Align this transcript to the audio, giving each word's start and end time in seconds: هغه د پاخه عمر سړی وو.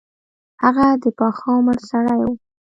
هغه 0.63 0.85
د 1.03 1.05
پاخه 1.17 1.47
عمر 1.57 1.77
سړی 1.89 2.17
وو. 2.23 2.31